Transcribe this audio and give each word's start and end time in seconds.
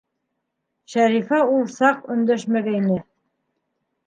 Шәрифә 0.93 1.41
ул 1.57 1.69
саҡ 1.75 2.01
өндәшмәгәйне. 2.15 2.99